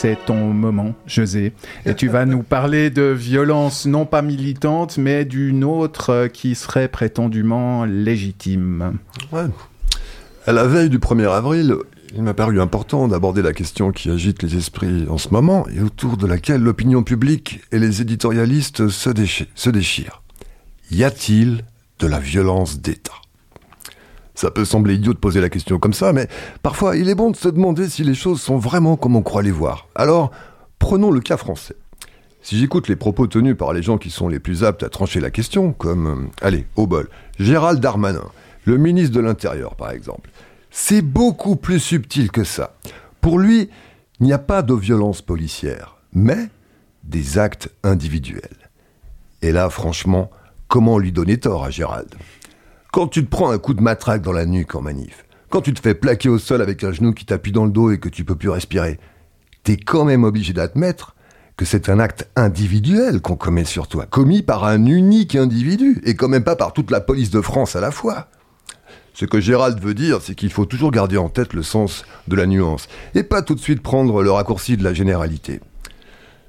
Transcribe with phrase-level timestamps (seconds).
[0.00, 1.52] c'est ton moment, José.
[1.84, 6.88] Et tu vas nous parler de violence non pas militante, mais d'une autre qui serait
[6.88, 8.96] prétendument légitime.
[10.46, 11.74] À la veille du 1er avril,
[12.14, 15.82] il m'a paru important d'aborder la question qui agite les esprits en ce moment et
[15.82, 19.10] autour de laquelle l'opinion publique et les éditorialistes se,
[19.54, 20.22] se déchirent.
[20.90, 21.62] Y a-t-il
[21.98, 23.19] de la violence d'État?
[24.40, 26.26] Ça peut sembler idiot de poser la question comme ça, mais
[26.62, 29.42] parfois il est bon de se demander si les choses sont vraiment comme on croit
[29.42, 29.88] les voir.
[29.94, 30.30] Alors,
[30.78, 31.76] prenons le cas français.
[32.40, 35.20] Si j'écoute les propos tenus par les gens qui sont les plus aptes à trancher
[35.20, 38.24] la question, comme, euh, allez, au bol, Gérald Darmanin,
[38.64, 40.30] le ministre de l'Intérieur par exemple,
[40.70, 42.76] c'est beaucoup plus subtil que ça.
[43.20, 43.68] Pour lui,
[44.20, 46.48] il n'y a pas de violence policière, mais
[47.04, 48.70] des actes individuels.
[49.42, 50.30] Et là, franchement,
[50.66, 52.14] comment lui donner tort à Gérald?
[52.92, 55.72] Quand tu te prends un coup de matraque dans la nuque en manif, quand tu
[55.72, 58.08] te fais plaquer au sol avec un genou qui t'appuie dans le dos et que
[58.08, 58.98] tu peux plus respirer,
[59.62, 61.14] t'es quand même obligé d'admettre
[61.56, 66.14] que c'est un acte individuel qu'on commet sur toi, commis par un unique individu, et
[66.14, 68.28] quand même pas par toute la police de France à la fois.
[69.12, 72.36] Ce que Gérald veut dire, c'est qu'il faut toujours garder en tête le sens de
[72.36, 75.60] la nuance, et pas tout de suite prendre le raccourci de la généralité.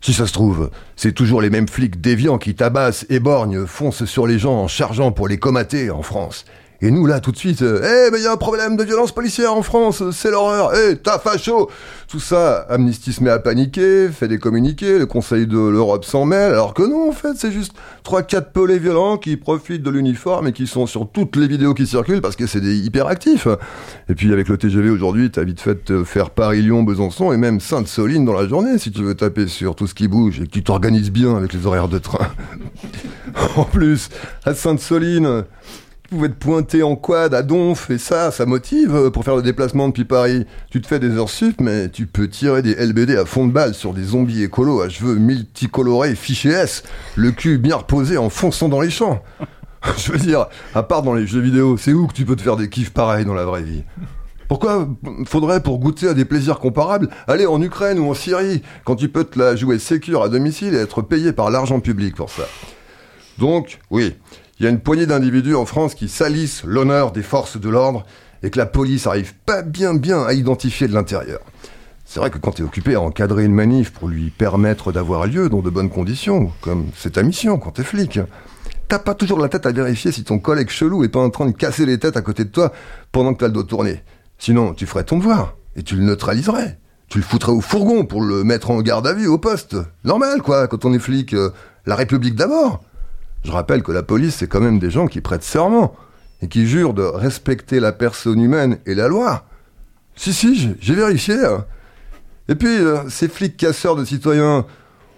[0.00, 4.26] Si ça se trouve, c'est toujours les mêmes flics déviants qui tabassent, éborgnent, foncent sur
[4.26, 6.44] les gens en chargeant pour les comater en France.
[6.80, 8.84] Et nous, là, tout de suite, euh, eh, mais il y a un problème de
[8.84, 11.68] violence policière en France, c'est l'horreur, eh, t'as facho
[12.06, 16.24] Tout ça, Amnesty se met à paniquer, fait des communiqués, le Conseil de l'Europe s'en
[16.24, 17.72] mêle, alors que non, en fait, c'est juste
[18.04, 21.74] trois, quatre pelés violents qui profitent de l'uniforme et qui sont sur toutes les vidéos
[21.74, 23.48] qui circulent parce que c'est des hyperactifs.
[24.08, 27.58] Et puis, avec le TGV aujourd'hui, t'as vite fait de faire Paris-Lyon, Besançon et même
[27.58, 30.52] Sainte-Soline dans la journée si tu veux taper sur tout ce qui bouge et que
[30.52, 32.28] tu t'organises bien avec les horaires de train.
[33.56, 34.10] en plus,
[34.44, 35.44] à Sainte-Soline,
[36.08, 39.42] pouvais te pointer en quad à Donf, et ça, ça motive euh, pour faire le
[39.42, 40.46] déplacement depuis Paris.
[40.70, 43.52] Tu te fais des heures sup, mais tu peux tirer des LBD à fond de
[43.52, 46.82] balle sur des zombies écolos à cheveux multicolorés fichés S,
[47.14, 49.22] le cul bien reposé en fonçant dans les champs.
[49.98, 52.42] Je veux dire, à part dans les jeux vidéo, c'est où que tu peux te
[52.42, 53.84] faire des kiffs pareils dans la vraie vie?
[54.48, 54.88] Pourquoi
[55.26, 59.10] faudrait, pour goûter à des plaisirs comparables, aller en Ukraine ou en Syrie, quand tu
[59.10, 62.44] peux te la jouer sécure à domicile et être payé par l'argent public pour ça?
[63.36, 64.16] Donc, oui,
[64.58, 68.04] il y a une poignée d'individus en France qui salissent l'honneur des forces de l'ordre
[68.42, 71.40] et que la police arrive pas bien bien à identifier de l'intérieur.
[72.04, 75.26] C'est vrai que quand tu es occupé à encadrer une manif pour lui permettre d'avoir
[75.26, 78.18] lieu dans de bonnes conditions, comme c'est ta mission quand t'es flic,
[78.88, 81.46] t'as pas toujours la tête à vérifier si ton collègue chelou est pas en train
[81.46, 82.72] de casser les têtes à côté de toi
[83.12, 84.02] pendant que t'as le dos tourné.
[84.38, 86.78] Sinon, tu ferais ton devoir et tu le neutraliserais.
[87.08, 89.76] Tu le foutrais au fourgon pour le mettre en garde à vue au poste.
[90.04, 91.32] Normal, quoi, quand on est flic.
[91.32, 91.50] Euh,
[91.86, 92.82] la République d'abord.
[93.44, 95.94] Je rappelle que la police, c'est quand même des gens qui prêtent serment
[96.42, 99.44] et qui jurent de respecter la personne humaine et la loi.
[100.16, 101.36] Si, si, j'ai vérifié.
[101.44, 101.64] Hein.
[102.48, 104.64] Et puis, euh, ces flics casseurs de citoyens,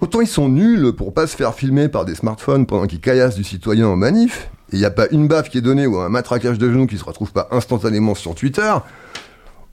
[0.00, 3.36] autant ils sont nuls pour pas se faire filmer par des smartphones pendant qu'ils caillassent
[3.36, 5.98] du citoyen en manif, et il n'y a pas une baffe qui est donnée ou
[5.98, 8.72] un matraquage de genoux qui se retrouve pas instantanément sur Twitter,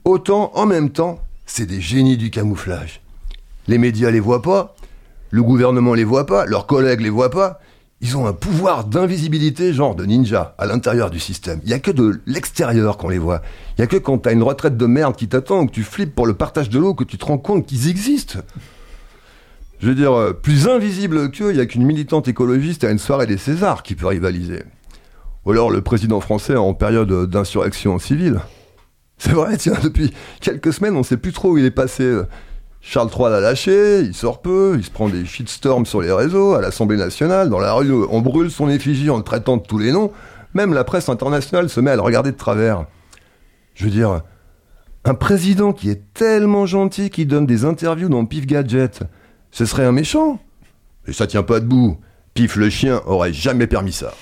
[0.04, 3.00] autant en même temps, c'est des génies du camouflage.
[3.66, 4.74] Les médias les voient pas,
[5.30, 7.60] le gouvernement les voit pas, leurs collègues les voient pas,
[8.02, 11.60] ils ont un pouvoir d'invisibilité, genre de ninja, à l'intérieur du système.
[11.64, 13.42] Il n'y a que de l'extérieur qu'on les voit.
[13.76, 15.82] Il n'y a que quand t'as une retraite de merde qui t'attend, ou que tu
[15.82, 18.38] flippes pour le partage de l'eau, que tu te rends compte qu'ils existent.
[19.80, 22.98] Je veux dire, euh, plus invisible qu'eux, il n'y a qu'une militante écologiste à une
[22.98, 24.62] soirée des Césars qui peut rivaliser.
[25.44, 28.40] Ou alors le président français en période d'insurrection civile.
[29.18, 32.22] C'est vrai, tiens, depuis quelques semaines, on ne sait plus trop où il est passé.
[32.80, 36.54] Charles III l'a lâché, il sort peu, il se prend des shitstorms sur les réseaux,
[36.54, 39.78] à l'Assemblée nationale, dans la rue, on brûle son effigie en le traitant de tous
[39.78, 40.10] les noms.
[40.54, 42.86] Même la presse internationale se met à le regarder de travers.
[43.74, 44.22] Je veux dire,
[45.04, 49.02] un président qui est tellement gentil qu'il donne des interviews dans Pif Gadget,
[49.50, 50.40] ce serait un méchant.
[51.06, 51.98] Et ça tient pas debout.
[52.34, 54.12] Pif le chien aurait jamais permis ça.